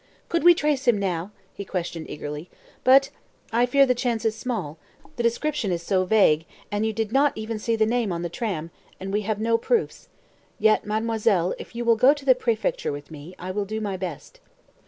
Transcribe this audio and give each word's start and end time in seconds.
"Could 0.29 0.43
we 0.43 0.55
trace 0.55 0.87
him 0.87 0.97
now?" 0.97 1.29
he 1.53 1.63
questioned 1.63 2.09
eagerly. 2.09 2.49
"But 2.83 3.11
I 3.51 3.67
fear 3.67 3.85
the 3.85 3.93
chance 3.93 4.25
is 4.25 4.35
small 4.35 4.79
the 5.15 5.21
description 5.21 5.71
is 5.71 5.83
so 5.83 6.05
vague, 6.05 6.45
and 6.71 6.83
you 6.87 6.91
did 6.91 7.11
not 7.11 7.33
even 7.37 7.59
see 7.59 7.75
the 7.75 7.85
name 7.85 8.11
on 8.11 8.23
the 8.23 8.27
tram, 8.27 8.71
and 8.99 9.13
we 9.13 9.21
have 9.21 9.39
no 9.39 9.59
proofs. 9.59 10.09
Yet, 10.57 10.87
mademoiselle, 10.87 11.53
if 11.59 11.75
you 11.75 11.85
will 11.85 11.97
go 11.97 12.15
to 12.15 12.25
the 12.25 12.33
préfecture 12.33 12.91
with 12.91 13.11
me, 13.11 13.35
I 13.37 13.51
will 13.51 13.63
do 13.65 13.79
my 13.79 13.95
best." 13.95 14.39